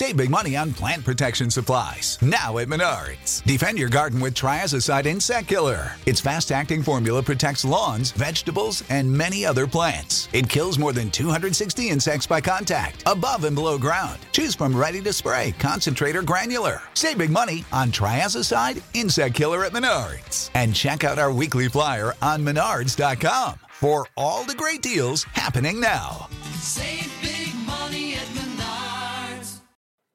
[0.00, 2.16] Save big money on plant protection supplies.
[2.22, 3.44] Now at Menards.
[3.44, 5.92] Defend your garden with Triazicide Insect Killer.
[6.06, 10.26] Its fast acting formula protects lawns, vegetables, and many other plants.
[10.32, 14.18] It kills more than 260 insects by contact, above and below ground.
[14.32, 16.80] Choose from ready to spray, concentrate, or granular.
[16.94, 20.48] Save big money on Triazicide Insect Killer at Menards.
[20.54, 26.30] And check out our weekly flyer on menards.com for all the great deals happening now.
[26.54, 27.19] Save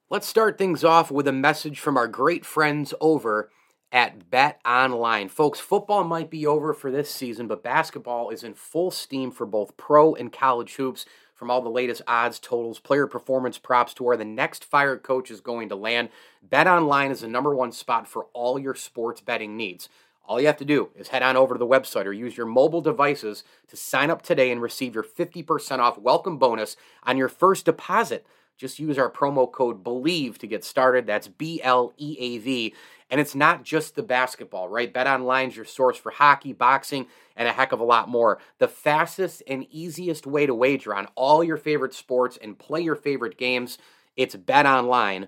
[0.07, 3.49] Let's start things off with a message from our great friends over
[3.91, 5.27] at Bet Online.
[5.29, 9.47] Folks, football might be over for this season, but basketball is in full steam for
[9.47, 11.07] both pro and college hoops.
[11.33, 15.31] From all the latest odds, totals, player performance props to where the next fired coach
[15.31, 16.09] is going to land,
[16.43, 19.89] Bet Online is the number one spot for all your sports betting needs.
[20.27, 22.45] All you have to do is head on over to the website or use your
[22.45, 27.27] mobile devices to sign up today and receive your 50% off welcome bonus on your
[27.27, 28.23] first deposit.
[28.57, 31.05] Just use our promo code BELIEVE to get started.
[31.05, 32.73] That's B L E A V.
[33.11, 34.91] And it's not just the basketball, right?
[34.91, 38.39] Bet Online is your source for hockey, boxing, and a heck of a lot more.
[38.57, 42.95] The fastest and easiest way to wager on all your favorite sports and play your
[42.95, 43.77] favorite games,
[44.15, 45.27] it's Bet Online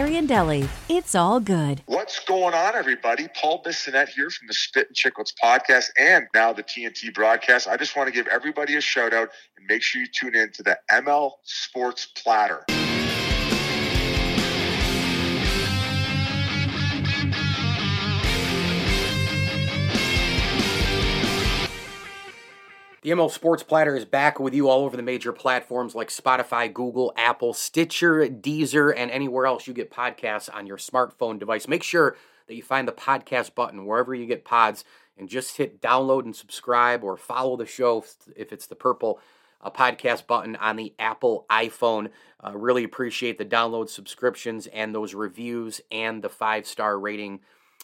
[0.01, 0.67] Deli.
[0.89, 1.83] It's all good.
[1.85, 3.27] What's going on, everybody?
[3.35, 7.67] Paul Bissonnette here from the Spit and Chicklets podcast and now the TNT broadcast.
[7.67, 10.51] I just want to give everybody a shout out and make sure you tune in
[10.53, 12.65] to the ML Sports Platter.
[23.01, 26.71] The ML Sports Platter is back with you all over the major platforms like Spotify,
[26.71, 31.67] Google, Apple, Stitcher, Deezer, and anywhere else you get podcasts on your smartphone device.
[31.67, 34.85] Make sure that you find the podcast button wherever you get pods
[35.17, 39.19] and just hit download and subscribe or follow the show if it's the purple
[39.61, 42.11] uh, podcast button on the Apple iPhone.
[42.45, 47.39] Uh, really appreciate the download subscriptions and those reviews and the five star rating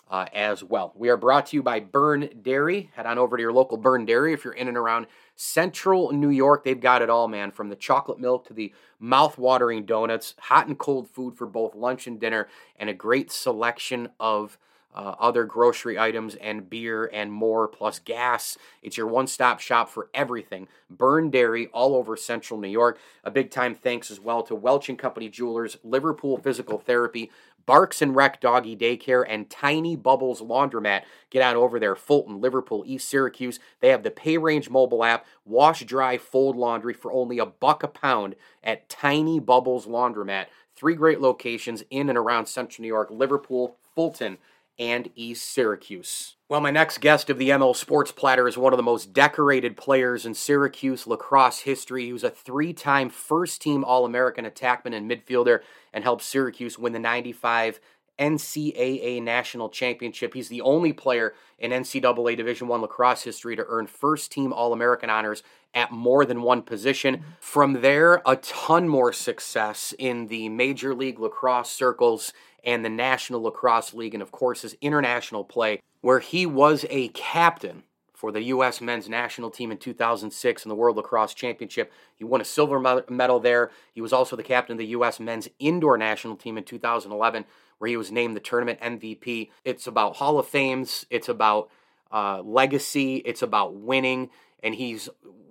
[0.09, 0.93] uh, as well.
[0.95, 2.89] We are brought to you by Byrne Dairy.
[2.95, 6.29] Head on over to your local Byrne Dairy if you're in and around central New
[6.29, 6.63] York.
[6.63, 10.77] They've got it all, man, from the chocolate milk to the mouth-watering donuts, hot and
[10.77, 12.47] cold food for both lunch and dinner,
[12.77, 14.57] and a great selection of
[14.95, 18.57] uh, other grocery items and beer and more, plus gas.
[18.81, 20.67] It's your one stop shop for everything.
[20.89, 22.97] Byrne Dairy all over central New York.
[23.23, 27.29] A big time thanks as well to Welch and Company Jewelers, Liverpool Physical Therapy,
[27.67, 31.03] Barks and Rec Doggy Daycare, and Tiny Bubbles Laundromat.
[31.29, 33.59] Get on over there, Fulton, Liverpool, East Syracuse.
[33.81, 35.25] They have the PayRange mobile app.
[35.45, 40.45] Wash, dry, fold laundry for only a buck a pound at Tiny Bubbles Laundromat.
[40.75, 44.37] Three great locations in and around central New York, Liverpool, Fulton,
[44.79, 46.35] and East Syracuse.
[46.49, 49.75] Well, my next guest of the ML Sports Platter is one of the most decorated
[49.75, 52.05] players in Syracuse lacrosse history.
[52.05, 55.59] He was a three time first team All American attackman and midfielder
[55.93, 57.79] and helped Syracuse win the 95
[58.19, 60.33] NCAA National Championship.
[60.33, 64.73] He's the only player in NCAA Division One lacrosse history to earn first team All
[64.73, 67.17] American honors at more than one position.
[67.17, 67.29] Mm-hmm.
[67.39, 72.33] From there, a ton more success in the Major League Lacrosse circles
[72.63, 77.09] and the National Lacrosse League, and of course his international play, where he was a
[77.09, 77.83] captain
[78.17, 78.81] for the U.S.
[78.81, 81.93] men's national team in 2006 in the World Lacrosse Championship.
[82.15, 82.79] He won a silver
[83.09, 83.69] medal there.
[83.93, 85.19] He was also the captain of the U.S.
[85.19, 87.45] men's indoor national team in 2011,
[87.77, 89.49] where he was named the tournament MVP.
[89.63, 91.69] It's about Hall of Fames, it's about
[92.11, 94.29] uh, legacy, it's about winning,
[94.63, 95.09] and he's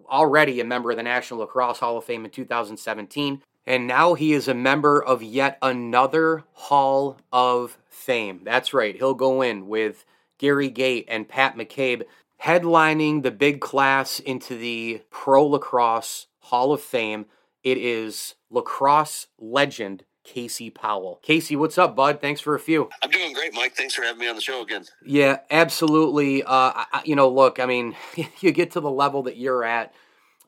[0.09, 3.43] already a member of the National Lacrosse Hall of Fame in 2017.
[3.67, 8.41] And now he is a member of yet another Hall of Fame.
[8.45, 10.05] That's right, he'll go in with
[10.39, 12.03] Gary Gait and Pat McCabe
[12.43, 17.27] headlining the big class into the Pro Lacrosse Hall of Fame.
[17.65, 21.21] It is lacrosse legend Casey Powell.
[21.23, 22.21] Casey, what's up, bud?
[22.21, 22.91] Thanks for a few.
[23.03, 23.75] I'm doing great, Mike.
[23.75, 24.85] Thanks for having me on the show again.
[25.05, 26.43] Yeah, absolutely.
[26.43, 27.97] Uh, I, you know, look, I mean,
[28.41, 29.95] you get to the level that you're at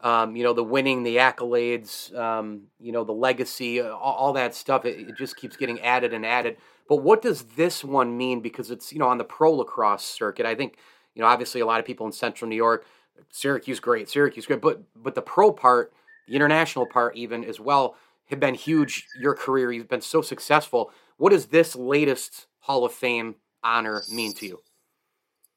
[0.01, 4.33] um, you know, the winning, the accolades, um, you know, the legacy, uh, all, all
[4.35, 4.85] that stuff.
[4.85, 6.57] It, it, just keeps getting added and added.
[6.89, 8.41] But what does this one mean?
[8.41, 10.77] Because it's, you know, on the pro lacrosse circuit, I think,
[11.15, 12.87] you know, obviously a lot of people in central New York,
[13.31, 14.61] Syracuse, great, Syracuse, great.
[14.61, 15.93] But, but the pro part,
[16.29, 17.97] the international part, even as well,
[18.29, 19.07] have been huge.
[19.21, 20.93] Your career, you've been so successful.
[21.17, 24.59] What does this latest Hall of Fame honor mean to you?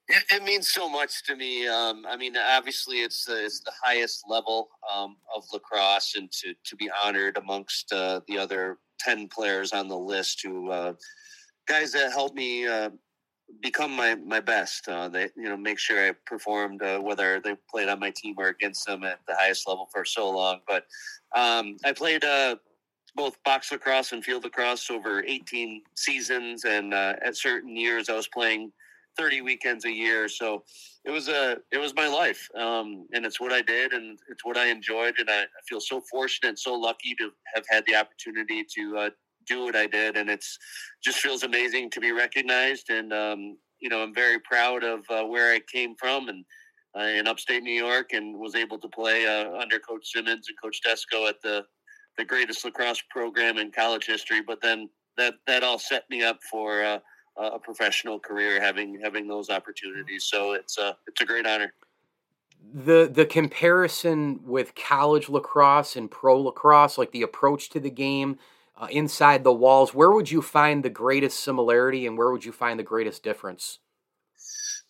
[0.08, 1.68] It, it means so much to me.
[1.68, 6.54] Um, I mean, obviously, it's the, it's the highest level um, of lacrosse, and to
[6.64, 10.94] to be honored amongst uh, the other ten players on the list, who uh,
[11.68, 12.90] guys that helped me uh,
[13.62, 14.88] become my my best.
[14.88, 18.36] Uh, they you know make sure I performed uh, whether they played on my team
[18.38, 20.60] or against them at the highest level for so long.
[20.68, 20.86] But
[21.36, 22.56] um, I played uh,
[23.16, 28.16] both box lacrosse and field lacrosse over 18 seasons, and uh, at certain years I
[28.16, 28.72] was playing
[29.18, 30.30] 30 weekends a year.
[30.30, 30.64] So
[31.06, 34.46] it was a it was my life, um, and it's what I did, and it's
[34.46, 37.96] what I enjoyed, and I, I feel so fortunate so lucky to have had the
[37.96, 39.10] opportunity to uh,
[39.48, 40.58] do what I did, and it's
[41.04, 45.24] just feels amazing to be recognized, and um, you know I'm very proud of uh,
[45.24, 46.46] where I came from and.
[46.94, 50.62] Uh, in upstate New York, and was able to play uh, under Coach Simmons and
[50.62, 51.64] Coach Desko at the
[52.18, 54.42] the greatest lacrosse program in college history.
[54.46, 57.00] But then that that all set me up for uh,
[57.38, 60.26] a professional career, having having those opportunities.
[60.26, 61.74] So it's a it's a great honor.
[62.74, 68.38] The the comparison with college lacrosse and pro lacrosse, like the approach to the game
[68.82, 72.52] uh, inside the walls, where would you find the greatest similarity, and where would you
[72.52, 73.78] find the greatest difference?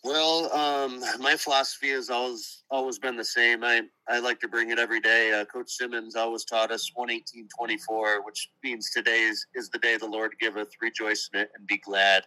[0.04, 3.64] Well, um, my philosophy has always always been the same.
[3.64, 5.34] I, I like to bring it every day.
[5.34, 10.08] Uh, Coach Simmons always taught us 118-24, which means today is, is the day the
[10.08, 10.70] Lord giveth.
[10.82, 12.24] Rejoice in it and be glad.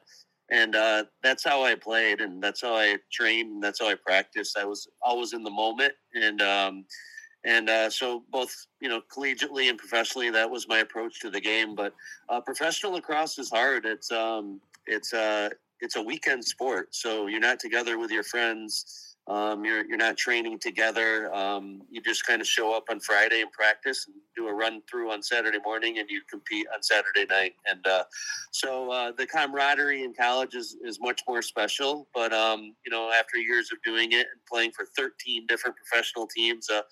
[0.51, 3.97] And uh, that's how I played, and that's how I trained, and that's how I
[4.07, 4.59] practiced.
[4.59, 6.85] I was always in the moment, and um,
[7.45, 11.41] and uh, so both you know collegiately and professionally, that was my approach to the
[11.41, 11.75] game.
[11.75, 11.95] But
[12.29, 13.85] uh, professional lacrosse is hard.
[13.85, 15.51] It's um, it's uh,
[15.81, 19.15] it's a weekend sport, so you're not together with your friends.
[19.27, 21.35] Um, you're you're not training together.
[21.35, 24.83] Um, you just kind of show up on Friday and practice and do a run
[24.91, 27.55] through on Saturday morning, and you compete on Saturday night.
[27.67, 28.05] And uh,
[28.53, 32.07] so uh, the camaraderie in college is, is much more special.
[32.15, 36.27] But um, you know, after years of doing it and playing for 13 different professional
[36.27, 36.83] teams, uh,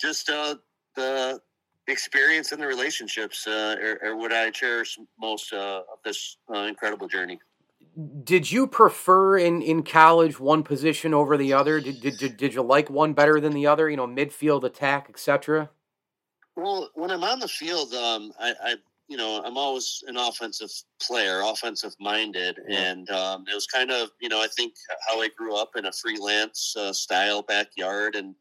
[0.00, 0.54] just uh,
[0.96, 1.40] the
[1.88, 7.08] experience and the relationships uh, are, are, what I cherish most uh, of this incredible
[7.08, 7.38] journey
[8.24, 11.80] did you prefer in, in college one position over the other?
[11.80, 13.90] Did, did, did you like one better than the other?
[13.90, 15.70] You know, midfield, attack, etc.
[16.56, 18.74] Well, when I'm on the field, um, I, I,
[19.08, 20.70] you know, I'm always an offensive
[21.02, 24.74] player, offensive minded, and um, it was kind of, you know, I think
[25.08, 28.34] how I grew up in a freelance uh, style backyard, and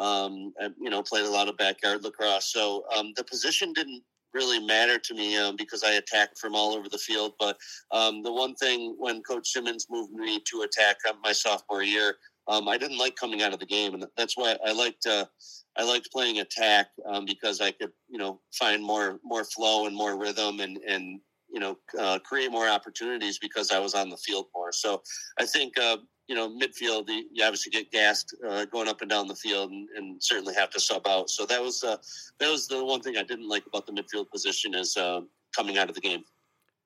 [0.00, 2.52] um, I, you know, played a lot of backyard lacrosse.
[2.52, 4.02] So um, the position didn't
[4.32, 7.32] really matter to me um, because I attacked from all over the field.
[7.38, 7.56] But
[7.92, 12.16] um, the one thing when Coach Simmons moved me to attack my sophomore year,
[12.48, 15.26] um, I didn't like coming out of the game, and that's why I liked uh,
[15.76, 19.94] I liked playing attack um, because I could you know find more more flow and
[19.94, 21.20] more rhythm and and
[21.52, 24.72] you know uh, create more opportunities because I was on the field more.
[24.72, 25.02] So
[25.38, 25.98] I think uh,
[26.30, 29.88] you know, midfield, you obviously get gassed uh, going up and down the field, and,
[29.96, 31.28] and, certainly have to sub out.
[31.28, 31.96] So that was uh,
[32.38, 35.22] that was the one thing I didn't like about the midfield position is uh,
[35.54, 36.22] coming out of the game.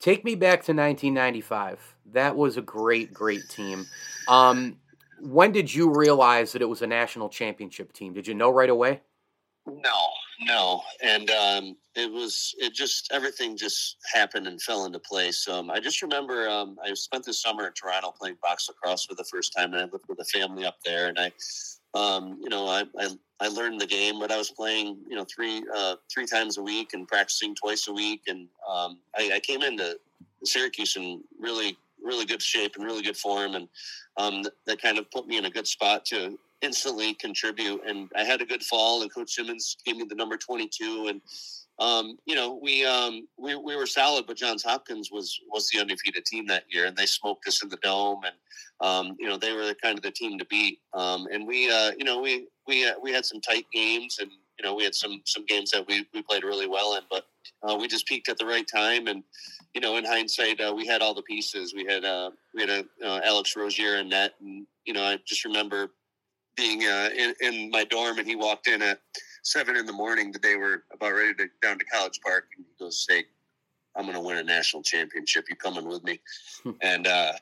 [0.00, 1.78] Take me back to 1995.
[2.12, 3.84] That was a great, great team.
[4.28, 4.78] Um,
[5.20, 8.14] when did you realize that it was a national championship team?
[8.14, 9.02] Did you know right away?
[9.66, 10.08] No,
[10.46, 15.48] no, and um, it was it just everything just happened and fell into place.
[15.48, 19.14] Um, I just remember um, I spent the summer in Toronto playing box lacrosse for
[19.14, 21.32] the first time, and I lived with a family up there, and I,
[21.94, 23.08] um, you know, I, I,
[23.40, 26.62] I learned the game, but I was playing, you know, three uh, three times a
[26.62, 29.98] week and practicing twice a week, and um, I, I came into
[30.44, 33.68] Syracuse in really really good shape and really good form, and
[34.18, 37.82] um, that kind of put me in a good spot to instantly contribute.
[37.86, 41.06] And I had a good fall, and Coach Simmons gave me the number 22.
[41.08, 41.20] And
[41.78, 45.80] um, you know, we um, we we were solid, but Johns Hopkins was was the
[45.80, 48.20] undefeated team that year, and they smoked us in the dome.
[48.24, 48.34] And
[48.80, 50.78] um, you know, they were the kind of the team to beat.
[50.92, 54.30] Um, and we, uh, you know, we we uh, we had some tight games, and
[54.30, 57.24] you know, we had some some games that we we played really well in, but
[57.68, 59.08] uh, we just peaked at the right time.
[59.08, 59.24] And
[59.74, 61.74] you know, in hindsight, uh, we had all the pieces.
[61.74, 65.18] We had uh, we had a, uh, Alex Rozier in net, and you know, I
[65.26, 65.90] just remember
[66.56, 69.00] being uh, in, in, my dorm, and he walked in at
[69.42, 72.64] seven in the morning the day we're about ready to down to College Park, and
[72.66, 73.24] he goes, "Say,
[73.96, 75.46] I'm going to win a national championship.
[75.48, 76.20] You coming with me?"
[76.62, 76.70] Hmm.
[76.82, 77.32] and uh,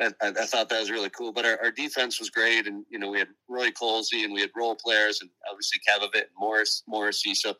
[0.00, 1.32] I, I, thought that was really cool.
[1.32, 4.40] But our, our, defense was great, and you know we had Roy Colsey and we
[4.40, 7.34] had role players, and obviously Kavovit and Morris Morrissey.
[7.34, 7.54] So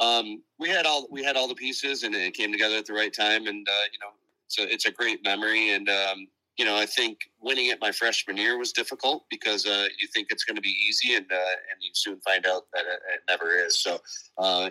[0.00, 2.92] um, we had all we had all the pieces, and it came together at the
[2.92, 3.46] right time.
[3.46, 4.12] And uh, you know,
[4.46, 6.28] it's a it's a great memory, and um,
[6.60, 10.26] you know, I think winning it my freshman year was difficult because uh, you think
[10.28, 13.20] it's going to be easy, and uh, and you soon find out that it, it
[13.30, 13.82] never is.
[13.82, 13.98] So,
[14.36, 14.68] uh,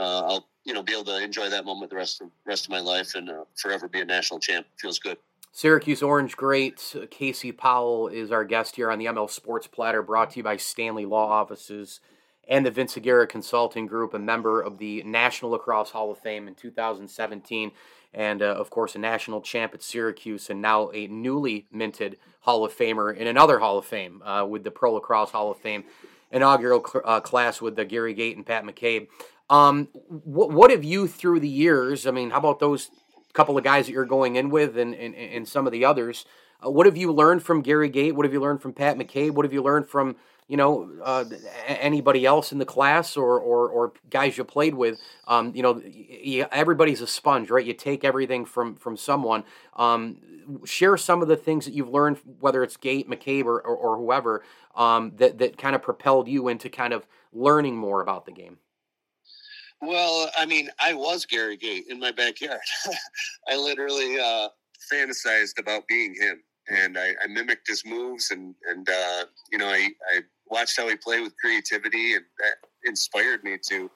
[0.00, 2.80] I'll you know be able to enjoy that moment the rest of rest of my
[2.80, 4.66] life and uh, forever be a national champ.
[4.80, 5.18] Feels good.
[5.52, 10.30] Syracuse Orange great Casey Powell is our guest here on the ML Sports Platter, brought
[10.30, 12.00] to you by Stanley Law Offices
[12.48, 16.48] and the Vince Aguirre Consulting Group, a member of the National Lacrosse Hall of Fame
[16.48, 17.72] in 2017,
[18.14, 22.64] and uh, of course a national champ at Syracuse, and now a newly minted Hall
[22.64, 25.84] of Famer in another Hall of Fame uh, with the Pro Lacrosse Hall of Fame
[26.30, 29.08] inaugural cl- uh, class with the Gary Gait and Pat McCabe.
[29.48, 32.06] Um, what, have you through the years?
[32.06, 32.90] I mean, how about those
[33.32, 36.24] couple of guys that you're going in with, and and, and some of the others?
[36.64, 38.12] Uh, what have you learned from Gary Gait?
[38.12, 39.32] What have you learned from Pat McCabe?
[39.32, 40.16] What have you learned from
[40.48, 41.24] you know uh,
[41.66, 45.00] anybody else in the class or or, or guys you played with?
[45.26, 47.64] Um, you know, you, everybody's a sponge, right?
[47.64, 49.44] You take everything from from someone.
[49.74, 50.18] Um,
[50.64, 53.96] share some of the things that you've learned, whether it's Gait, McCabe, or, or, or
[53.96, 54.44] whoever,
[54.76, 58.58] um, that that kind of propelled you into kind of learning more about the game.
[59.82, 62.60] Well, I mean, I was Gary Gait in my backyard.
[63.48, 64.48] I literally uh,
[64.92, 69.68] fantasized about being him, and I, I mimicked his moves, and and uh, you know,
[69.68, 73.90] I, I watched how he played with creativity, and that inspired me to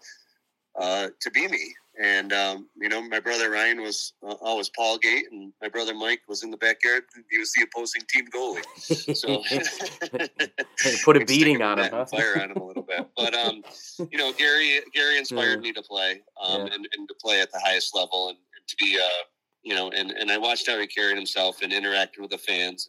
[0.80, 1.74] uh, to be me.
[2.02, 5.94] And um, you know, my brother Ryan was uh, always Paul Gait, and my brother
[5.94, 7.02] Mike was in the backyard.
[7.30, 9.42] He was the opposing team goalie, so
[11.04, 12.06] Put a beating on him, huh?
[12.06, 13.62] Fire on him a little bit, but um,
[14.10, 15.60] you know, Gary Gary inspired Yeah.
[15.60, 16.74] me to play um, Yeah.
[16.74, 19.24] and, and to play at the highest level, and, and to be uh,
[19.62, 22.88] you know, and and I watched how he carried himself and interacted with the fans.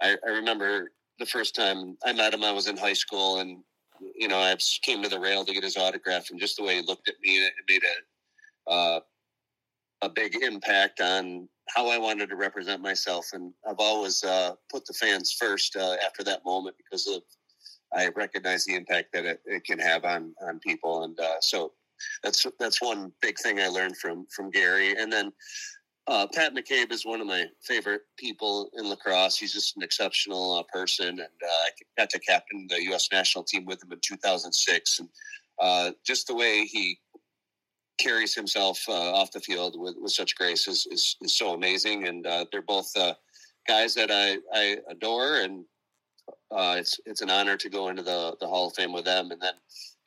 [0.00, 3.58] I, I remember the first time I met him, I was in high school, and
[4.16, 6.76] you know, I came to the rail to get his autograph, and just the way
[6.76, 9.00] he looked at me, it made a uh,
[10.02, 13.26] a big impact on how I wanted to represent myself.
[13.34, 17.22] And I've always uh, put the fans first uh, after that moment because of
[17.94, 21.72] I recognize the impact that it, it can have on on people, and uh, so
[22.22, 24.94] that's that's one big thing I learned from from Gary.
[24.98, 25.32] And then
[26.10, 29.38] uh, Pat McCabe is one of my favorite people in lacrosse.
[29.38, 33.08] He's just an exceptional uh, person, and uh, I got to captain the U.S.
[33.12, 35.08] national team with him in 2006, and
[35.60, 36.98] uh, just the way he
[37.98, 42.08] carries himself uh, off the field with, with such grace is, is, is so amazing.
[42.08, 42.92] And they're both
[43.68, 45.64] guys that I, I adore, and
[46.50, 49.30] uh, it's it's an honor to go into the, the Hall of Fame with them.
[49.30, 49.52] And then,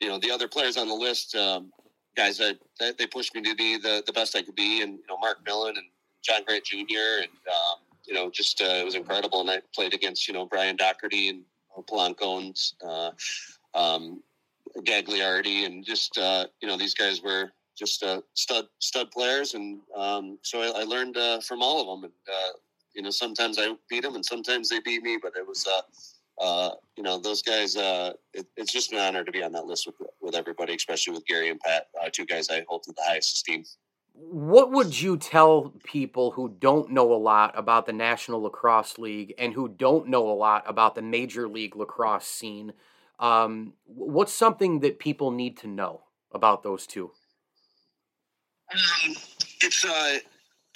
[0.00, 1.70] you know, the other players on the list, um,
[2.14, 4.92] guys that, that they pushed me to be the, the best I could be, and
[4.92, 5.86] you know, Mark Millon and
[6.24, 7.22] John Grant Jr.
[7.22, 9.40] and um, you know, just uh, it was incredible.
[9.40, 11.42] And I played against you know Brian Dougherty and
[11.82, 13.10] Polanco and uh,
[13.78, 14.22] um,
[14.78, 19.80] Gagliardi, and just uh, you know these guys were just uh, stud stud players, and
[19.96, 22.04] um, so I, I learned uh, from all of them.
[22.04, 22.52] And uh,
[22.94, 25.66] you know, sometimes I beat them, and sometimes they beat me, but it was.
[25.66, 25.82] Uh,
[26.40, 27.76] uh, you know those guys.
[27.76, 31.24] It, it's just an honor to be on that list with with everybody, especially with
[31.26, 33.64] Gary and Pat, two guys I hold to the highest esteem.
[34.14, 39.34] What would you tell people who don't know a lot about the National Lacrosse League
[39.38, 42.72] and who don't know a lot about the Major League Lacrosse scene?
[43.18, 46.02] Um, what's something that people need to know
[46.32, 47.10] about those two?
[48.72, 49.14] Um,
[49.60, 50.18] it's uh,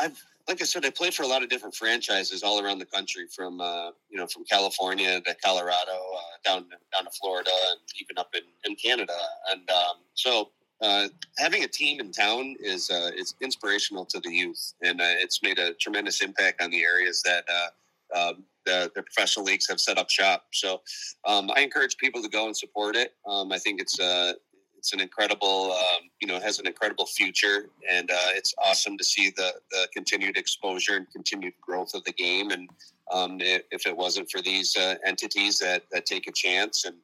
[0.00, 2.87] I've like I said, I played for a lot of different franchises all around the
[2.87, 7.80] country, from uh, you know, from California to Colorado, uh, down down to Florida, and
[8.00, 9.16] even up in, in Canada.
[9.50, 11.08] And um, so, uh,
[11.38, 15.42] having a team in town is uh, is inspirational to the youth, and uh, it's
[15.42, 17.44] made a tremendous impact on the areas that.
[17.49, 17.68] Uh,
[18.16, 20.47] um, the, the professional leagues have set up shop.
[20.52, 20.80] So
[21.26, 23.14] um, I encourage people to go and support it.
[23.26, 24.32] Um, I think it's uh,
[24.78, 29.04] it's an incredible, um, you know, has an incredible future, and uh, it's awesome to
[29.04, 32.50] see the the continued exposure and continued growth of the game.
[32.50, 32.68] And
[33.12, 36.97] um, if it wasn't for these entities that that take a chance and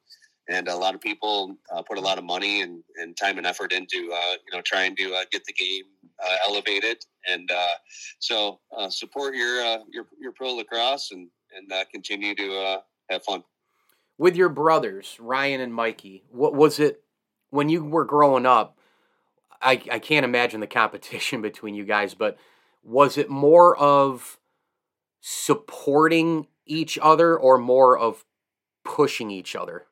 [0.47, 3.47] and a lot of people uh, put a lot of money and, and time and
[3.47, 5.83] effort into uh, you know trying to uh, get the game
[6.23, 7.67] uh, elevated and uh,
[8.19, 9.61] so uh, support your
[9.91, 13.43] your your pro lacrosse and and continue to have fun.
[14.17, 17.01] With your brothers, Ryan and Mikey, what was it
[17.49, 18.77] when you were growing up?
[19.61, 22.37] I, I can't imagine the competition between you guys, but
[22.83, 24.37] was it more of
[25.21, 28.25] supporting each other or more of
[28.83, 29.87] pushing each other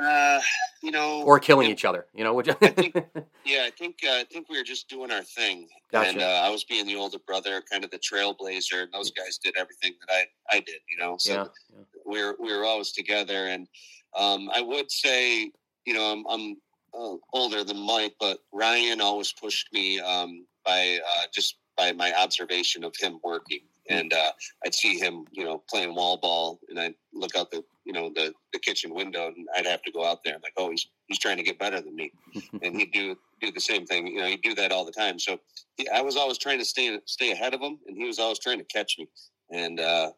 [0.00, 0.40] Uh,
[0.82, 2.06] you know, or killing each other?
[2.14, 2.96] You know, which think-
[3.44, 6.10] Yeah, I think uh, I think we were just doing our thing, Gotcha.
[6.10, 9.38] and uh, I was being the older brother, kind of the trailblazer, and those guys
[9.38, 10.80] did everything that I I did.
[10.88, 11.44] You know, so yeah,
[11.76, 11.84] yeah.
[12.06, 13.68] we were we were always together, and
[14.16, 15.50] um, I would say,
[15.84, 16.56] you know, I'm, I'm
[16.94, 22.12] uh, older than Mike, but Ryan always pushed me um, by uh, just by my
[22.14, 24.30] observation of him working, and uh,
[24.64, 28.10] I'd see him, you know, playing wall ball, and I'd look out the, you know,
[28.14, 30.34] the, the kitchen window, and I'd have to go out there.
[30.34, 32.12] and like, oh, he's he's trying to get better than me,
[32.62, 34.06] and he'd do do the same thing.
[34.06, 35.18] You know, he'd do that all the time.
[35.18, 35.38] So
[35.76, 38.38] he, I was always trying to stay stay ahead of him, and he was always
[38.38, 39.08] trying to catch me.
[39.50, 40.10] And uh,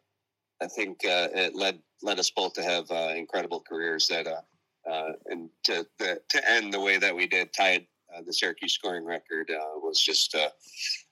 [0.61, 4.27] I think uh, it led led us both to have uh, incredible careers that.
[4.27, 4.41] Uh,
[4.89, 8.73] uh, and to the, to end the way that we did, tied uh, the Syracuse
[8.73, 10.49] scoring record uh, was just uh,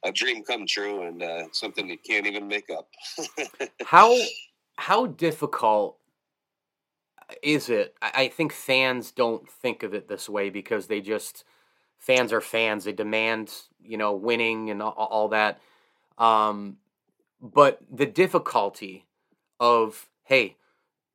[0.04, 2.88] a dream come true and uh, something you can't even make up.
[3.86, 4.16] how
[4.78, 5.98] how difficult
[7.42, 7.96] is it?
[8.02, 11.44] I think fans don't think of it this way because they just
[12.00, 12.84] fans are fans.
[12.84, 15.60] They demand you know winning and all that.
[16.18, 16.78] Um,
[17.42, 19.06] but the difficulty
[19.60, 20.58] of hey,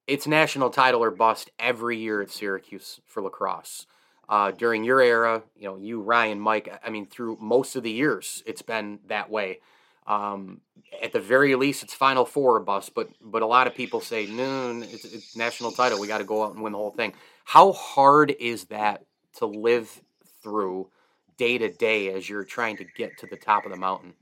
[0.06, 3.86] it's national title or bust every year at Syracuse for lacrosse.
[4.28, 7.90] Uh, during your era, you know, you, Ryan, Mike, I mean, through most of the
[7.90, 9.60] years, it's been that way.
[10.08, 10.62] Um,
[11.02, 14.26] at the very least, it's Final Four bust, but but a lot of people say,
[14.26, 16.00] no, it's, it's national title.
[16.00, 17.12] We got to go out and win the whole thing.
[17.44, 19.04] How hard is that
[19.36, 20.00] to live
[20.42, 20.88] through
[21.36, 24.14] day to day as you're trying to get to the top of the mountain?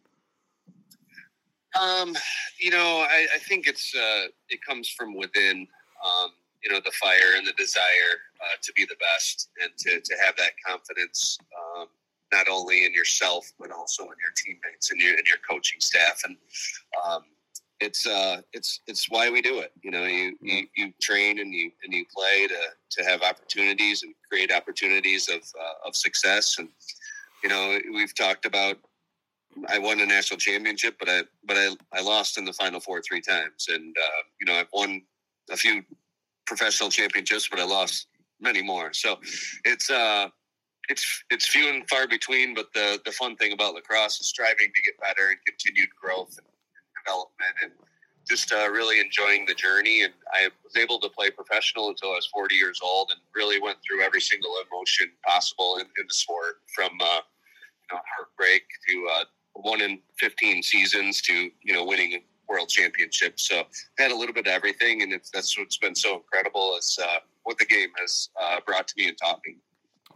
[1.81, 2.15] Um,
[2.59, 5.67] you know, I, I think it's uh, it comes from within.
[6.05, 6.33] Um,
[6.67, 10.17] you know, the fire and the desire uh, to be the best and to to
[10.25, 11.39] have that confidence,
[11.79, 11.87] um,
[12.37, 16.23] not only in yourself but also in your teammates and your and your coaching staff.
[16.25, 16.37] And
[17.05, 17.23] um,
[17.81, 19.73] it's uh, it's it's why we do it.
[19.83, 24.03] You know, you, you you train and you and you play to to have opportunities
[24.03, 26.57] and create opportunities of uh, of success.
[26.59, 26.69] And
[27.43, 28.77] you know, we've talked about
[29.69, 33.03] I won a national championship, but I but I, I lost in the final four
[33.03, 35.03] three times, and uh, you know I've won
[35.51, 35.83] a few
[36.47, 38.07] professional championships, but I lost
[38.41, 38.93] many more.
[38.93, 39.19] So
[39.65, 40.29] it's uh
[40.89, 42.55] it's it's few and far between.
[42.55, 46.37] But the the fun thing about lacrosse is striving to get better and continued growth
[46.39, 46.47] and,
[47.05, 47.73] development, and
[48.29, 50.03] just uh, really enjoying the journey.
[50.03, 53.61] And I was able to play professional until I was 40 years old, and really
[53.61, 57.21] went through every single emotion possible in, in the sport, from uh,
[57.91, 59.25] you know heartbreak to uh,
[59.55, 63.49] one in 15 seasons to you know winning world championships.
[63.49, 63.65] So
[63.99, 67.19] I had a little bit of everything, and that's what's been so incredible is uh,
[67.43, 69.57] what the game has uh, brought to me and taught me.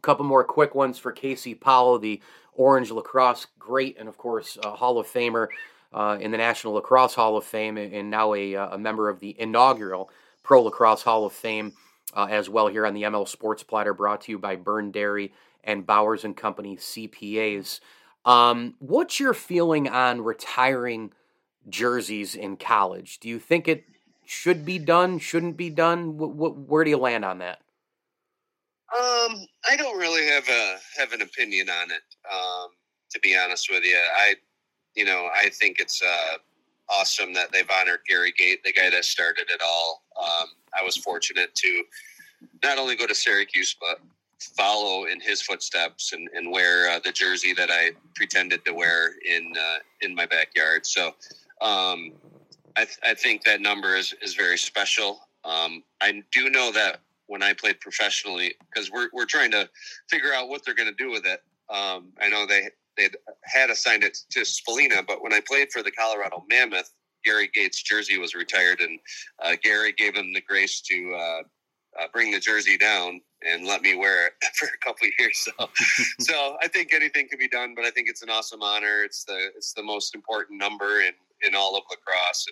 [0.00, 2.22] A couple more quick ones for Casey Powell, the
[2.54, 5.48] Orange lacrosse great, and of course uh, Hall of Famer
[5.92, 9.20] uh, in the National Lacrosse Hall of Fame, and now a, uh, a member of
[9.20, 10.08] the inaugural
[10.42, 11.74] Pro Lacrosse Hall of Fame
[12.16, 12.68] uh, as well.
[12.68, 16.34] Here on the ML Sports Platter, brought to you by Byrne Dairy and Bowers and
[16.34, 17.80] Company CPAs.
[18.24, 21.12] Um, what's your feeling on retiring
[21.68, 23.18] jerseys in college?
[23.18, 23.84] Do you think it
[24.24, 25.18] should be done?
[25.18, 26.16] Shouldn't be done?
[26.16, 27.60] Wh- wh- where do you land on that?
[28.92, 32.02] Um, I don't really have a have an opinion on it.
[32.32, 32.70] Um,
[33.10, 34.34] to be honest with you, I,
[34.94, 36.36] you know, I think it's uh,
[36.88, 40.02] awesome that they've honored Gary Gait, the guy that started it all.
[40.20, 40.48] Um,
[40.78, 41.82] I was fortunate to
[42.62, 44.00] not only go to Syracuse, but
[44.40, 49.12] follow in his footsteps and, and wear uh, the jersey that I pretended to wear
[49.28, 50.86] in uh, in my backyard.
[50.86, 51.08] So
[51.60, 52.12] um,
[52.76, 55.20] I, th- I think that number is, is very special.
[55.44, 57.00] Um, I do know that
[57.30, 59.70] when I played professionally, because we're, we're trying to
[60.10, 61.40] figure out what they're going to do with it.
[61.72, 63.08] Um, I know they they
[63.44, 66.92] had assigned it to Spallina, but when I played for the Colorado Mammoth,
[67.24, 68.98] Gary Gait's jersey was retired, and
[69.40, 71.42] uh, Gary gave him the grace to uh,
[72.00, 75.38] uh, bring the jersey down and let me wear it for a couple of years.
[75.38, 75.70] So,
[76.20, 79.04] so I think anything can be done, but I think it's an awesome honor.
[79.04, 81.12] It's the it's the most important number in
[81.46, 82.46] in all of lacrosse.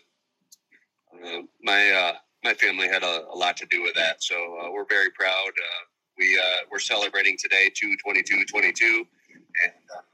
[1.12, 2.12] And uh, my uh,
[2.44, 5.48] my family had a, a, lot to do with that, so uh, we're very proud.
[5.48, 5.83] Uh,
[6.18, 9.07] we uh, we're celebrating today, two twenty two twenty two.
[9.64, 9.72] And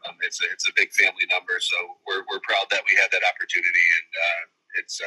[0.08, 3.10] um, it's a, it's a big family number, so we're, we're proud that we had
[3.12, 5.00] that opportunity, and it's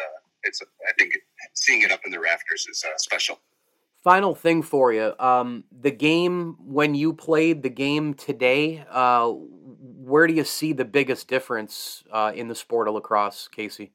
[0.43, 1.17] it's I think
[1.53, 3.39] seeing it up in the rafters is special.
[4.03, 5.13] Final thing for you.
[5.19, 10.85] Um, the game when you played the game today, uh, where do you see the
[10.85, 13.91] biggest difference uh, in the sport of lacrosse, Casey?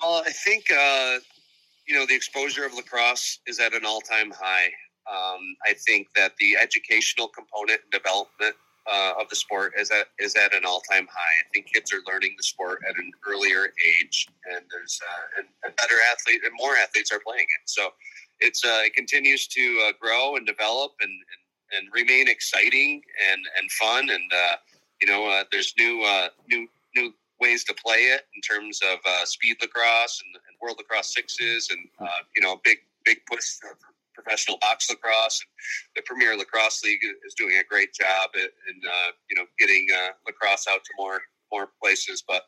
[0.00, 1.18] Well, I think uh,
[1.92, 4.70] you know the exposure of lacrosse is at an all-time high.
[5.12, 8.56] Um, I think that the educational component and development
[8.90, 11.34] uh, of the sport is at is at an all-time high.
[11.44, 15.48] I think kids are learning the sport at an earlier age, and there's uh, and,
[15.64, 17.62] and better athletes and more athletes are playing it.
[17.66, 17.90] So
[18.40, 23.42] it's uh, it continues to uh, grow and develop and, and, and remain exciting and
[23.58, 24.56] and fun and uh,
[25.02, 26.02] you know uh, there's new
[26.48, 30.76] new new ways to play it in terms of uh, speed lacrosse and, and, world
[30.78, 31.80] lacrosse sixes and
[32.36, 33.76] you know big big push for
[34.14, 35.50] professional box lacrosse and
[35.96, 38.76] the premier lacrosse league is doing a great job in
[39.28, 39.88] you know getting
[40.24, 41.20] lacrosse out to more
[41.52, 42.24] more places.
[42.26, 42.42] But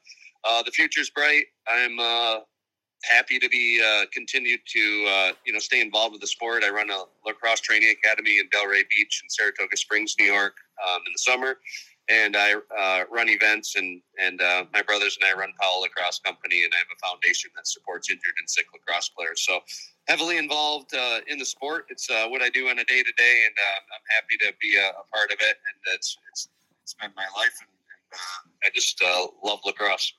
[0.45, 1.45] uh, the future's bright.
[1.69, 2.41] I'm uh,
[3.05, 6.65] happy to be uh, continued to uh, you know stay involved with the sport.
[6.65, 10.55] I run a lacrosse training academy in Delray Beach in Saratoga Springs, New York,
[10.89, 11.59] um, in the summer,
[12.09, 16.21] and I uh, run events and and uh, my brothers and I run Powell Lacrosse
[16.21, 19.45] Company, and I have a foundation that supports injured and sick lacrosse players.
[19.47, 19.61] So
[20.07, 21.87] heavily involved uh, in the sport.
[21.89, 24.53] It's uh, what I do on a day to day, and uh, I'm happy to
[24.61, 25.57] be a, a, part of it.
[25.57, 26.49] And it's it's,
[26.83, 29.03] it's been my life, and, and uh, I just
[29.43, 30.13] love lacrosse.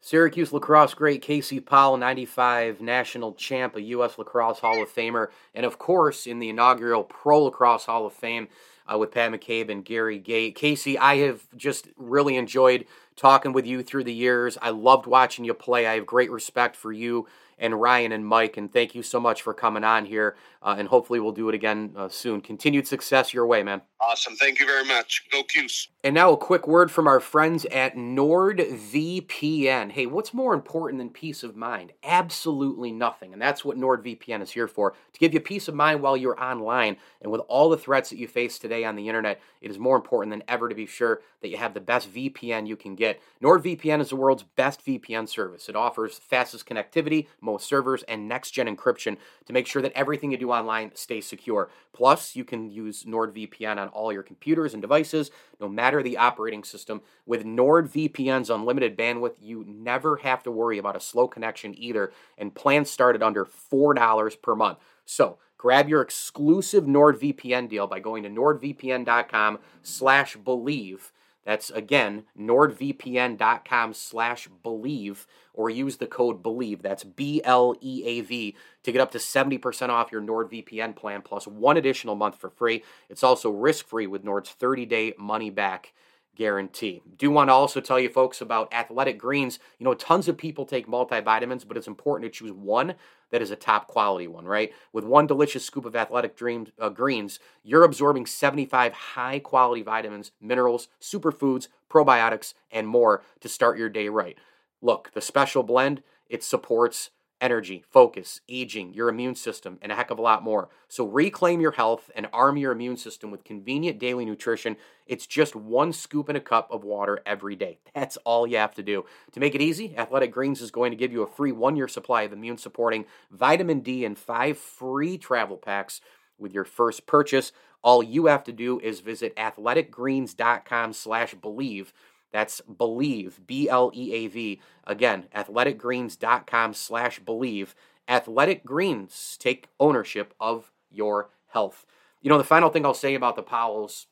[0.00, 4.16] Syracuse lacrosse great Casey Powell, 95 national champ, a U.S.
[4.16, 8.48] Lacrosse Hall of Famer, and of course in the inaugural Pro Lacrosse Hall of Fame
[8.92, 10.54] uh, with Pat McCabe and Gary Gait.
[10.54, 14.56] Casey, I have just really enjoyed talking with you through the years.
[14.62, 15.86] I loved watching you play.
[15.86, 17.26] I have great respect for you
[17.58, 18.56] and Ryan and Mike.
[18.56, 20.36] And thank you so much for coming on here.
[20.62, 22.40] Uh, and hopefully we'll do it again uh, soon.
[22.40, 23.80] Continued success your way, man.
[24.00, 24.36] Awesome.
[24.36, 25.24] Thank you very much.
[25.30, 25.88] Go Cuse.
[26.04, 29.90] And now a quick word from our friends at NordVPN.
[29.90, 31.92] Hey, what's more important than peace of mind?
[32.04, 33.32] Absolutely nothing.
[33.32, 36.40] And that's what NordVPN is here for to give you peace of mind while you're
[36.40, 36.96] online.
[37.20, 39.96] And with all the threats that you face today on the internet, it is more
[39.96, 43.20] important than ever to be sure that you have the best VPN you can get.
[43.42, 45.68] NordVPN is the world's best VPN service.
[45.68, 49.16] It offers fastest connectivity, most servers, and next gen encryption
[49.46, 51.70] to make sure that everything you do online stay secure.
[51.92, 55.30] Plus, you can use NordVPN on all your computers and devices,
[55.60, 57.00] no matter the operating system.
[57.26, 62.54] With NordVPN's unlimited bandwidth, you never have to worry about a slow connection either, and
[62.54, 64.78] plans start at under $4 per month.
[65.04, 71.12] So, grab your exclusive NordVPN deal by going to nordvpn.com slash believe
[71.48, 76.82] that's again nordvpn.com slash believe or use the code believe.
[76.82, 81.22] That's B L E A V to get up to 70% off your NordVPN plan
[81.22, 82.84] plus one additional month for free.
[83.08, 85.94] It's also risk free with Nord's 30 day money back
[86.38, 87.02] guarantee.
[87.18, 89.58] Do want to also tell you folks about Athletic Greens.
[89.78, 92.94] You know, tons of people take multivitamins, but it's important to choose one
[93.30, 94.72] that is a top quality one, right?
[94.92, 96.40] With one delicious scoop of Athletic
[96.78, 103.76] uh, Greens, you're absorbing 75 high quality vitamins, minerals, superfoods, probiotics, and more to start
[103.76, 104.38] your day right.
[104.80, 110.10] Look, the special blend, it supports energy, focus, aging, your immune system, and a heck
[110.10, 110.68] of a lot more.
[110.88, 114.76] So reclaim your health and arm your immune system with convenient daily nutrition.
[115.06, 117.78] It's just one scoop in a cup of water every day.
[117.94, 119.04] That's all you have to do.
[119.32, 121.88] To make it easy, Athletic Greens is going to give you a free one year
[121.88, 126.00] supply of immune supporting vitamin D and five free travel packs
[126.38, 127.52] with your first purchase.
[127.82, 131.92] All you have to do is visit athleticgreens.com slash believe
[132.32, 134.60] that's Believe, B L E A V.
[134.84, 137.74] Again, athleticgreens.com slash believe.
[138.06, 141.84] Athletic Greens, take ownership of your health.
[142.22, 144.06] You know, the final thing I'll say about the Powells,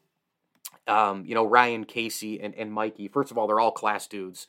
[0.86, 4.46] um, you know, Ryan, Casey, and, and Mikey, first of all, they're all class dudes.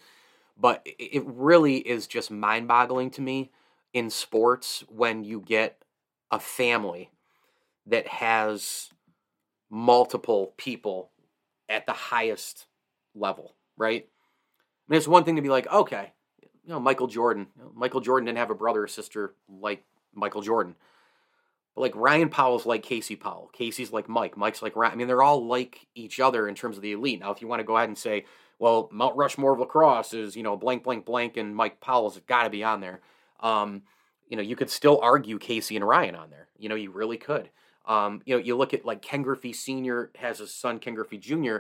[0.59, 3.51] But it really is just mind boggling to me
[3.93, 5.81] in sports when you get
[6.29, 7.11] a family
[7.85, 8.89] that has
[9.69, 11.11] multiple people
[11.69, 12.65] at the highest
[13.15, 14.07] level right?
[14.07, 16.11] I mean, it's one thing to be like, okay,
[16.41, 17.47] you know, Michael Jordan.
[17.73, 20.75] Michael Jordan didn't have a brother or sister like Michael Jordan.
[21.75, 23.49] But like Ryan Powell's like Casey Powell.
[23.53, 24.37] Casey's like Mike.
[24.37, 24.93] Mike's like Ryan.
[24.93, 27.19] I mean, they're all like each other in terms of the elite.
[27.19, 28.25] Now, if you want to go ahead and say,
[28.59, 32.43] well, Mount Rushmore of lacrosse is, you know, blank, blank, blank, and Mike Powell's got
[32.43, 33.01] to be on there.
[33.39, 33.83] Um,
[34.27, 36.47] you know, you could still argue Casey and Ryan on there.
[36.57, 37.49] You know, you really could.
[37.85, 40.11] Um, you know, you look at like Ken Griffey Sr.
[40.15, 41.59] has a son, Ken Griffey Jr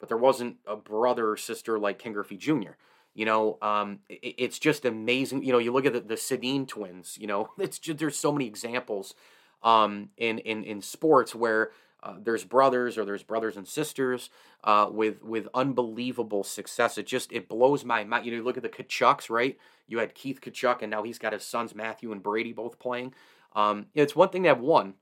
[0.00, 2.72] but there wasn't a brother or sister like Ken Griffey Jr.
[3.14, 5.44] You know, um, it, it's just amazing.
[5.44, 7.16] You know, you look at the, the Sedin twins.
[7.20, 9.14] You know, it's just there's so many examples
[9.62, 11.70] um, in in in sports where
[12.02, 14.30] uh, there's brothers or there's brothers and sisters
[14.64, 16.96] uh, with with unbelievable success.
[16.96, 18.24] It just it blows my mind.
[18.24, 19.58] You know, you look at the Tkachuks, right?
[19.86, 23.12] You had Keith Tkachuk, and now he's got his sons Matthew and Brady both playing.
[23.54, 24.94] Um, it's one thing to have one,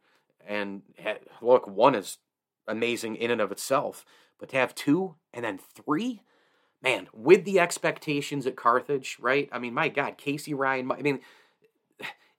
[0.46, 0.82] and
[1.42, 2.16] look, one is
[2.66, 4.04] amazing in and of itself.
[4.38, 6.22] But to have two and then three,
[6.83, 9.48] man, with the expectations at Carthage, right?
[9.53, 11.20] I mean, my God, Casey Ryan, I mean,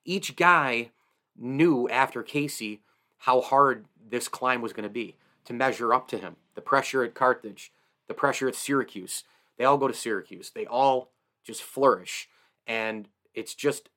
[0.06, 0.92] each guy
[1.38, 2.82] knew after Casey
[3.20, 6.36] how hard this climb was going to be to measure up to him.
[6.56, 7.72] The pressure at Carthage,
[8.08, 9.24] the pressure at Syracuse.
[9.58, 10.52] They all go to Syracuse.
[10.52, 11.12] They all
[11.44, 12.30] just flourish.
[12.66, 13.90] And it's just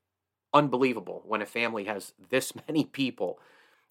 [0.55, 3.39] unbelievable when a family has this many people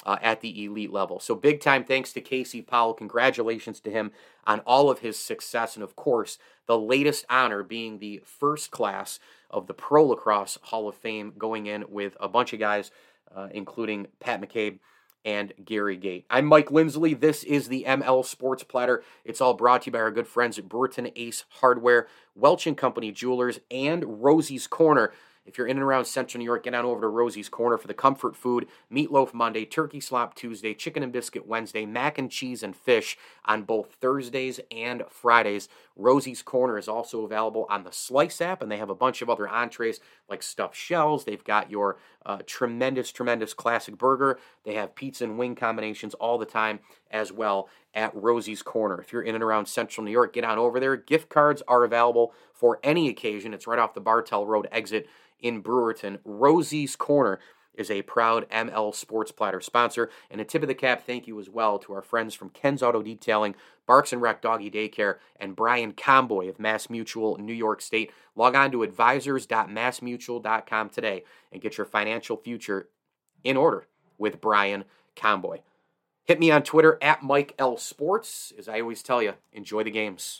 [0.06, 1.20] uh, at the elite level.
[1.20, 2.94] So, big time thanks to Casey Powell.
[2.94, 4.12] Congratulations to him
[4.46, 5.76] on all of his success.
[5.76, 6.38] And, of course,
[6.68, 11.66] the latest honor being the first class of the Pro Lacrosse Hall of Fame, going
[11.66, 12.92] in with a bunch of guys,
[13.36, 14.80] uh, including Pat McCabe
[15.24, 16.26] and Gary Gait.
[16.30, 17.14] I'm Mike Lindsley.
[17.14, 19.04] This is the ML Sports Platter.
[19.24, 22.78] It's all brought to you by our good friends at Brewerton Ace Hardware, Welch and
[22.78, 25.12] Company Jewelers, and Rosie's Corner.
[25.43, 27.88] If you're in and around Central New York, get on over to Rosie's Corner for
[27.88, 32.62] the comfort food meatloaf Monday, turkey slop Tuesday, chicken and biscuit Wednesday, mac and cheese
[32.62, 35.67] and fish on both Thursdays and Fridays.
[35.95, 39.30] Rosie's Corner is also available on the Slice app, and they have a bunch of
[39.30, 39.99] other entrees
[40.30, 41.25] like stuffed shells.
[41.25, 44.38] They've got your uh, tremendous, tremendous classic burger.
[44.63, 49.01] They have pizza and wing combinations all the time as well at Rosie's Corner.
[49.01, 50.95] If you're in and around Central New York, get on over there.
[50.95, 53.54] Gift cards are available for any occasion.
[53.54, 55.08] It's right off the Bartell Road exit
[55.39, 56.19] in Brewerton.
[56.23, 57.39] Rosie's Corner
[57.73, 60.10] is a proud ML Sports Platter sponsor.
[60.30, 62.84] And a tip of the cap thank you as well to our friends from Ken's
[62.84, 67.82] Auto Detailing, Barks and Rec Doggy Daycare, and Brian Comboy of Mass Mutual, New York
[67.82, 68.12] State.
[68.36, 72.89] Log on to advisors.massmutual.com today and get your financial future
[73.43, 75.60] in order with Brian Comboy.
[76.32, 78.54] Hit me on Twitter at Mike L Sports.
[78.58, 80.39] As I always tell you, enjoy the games.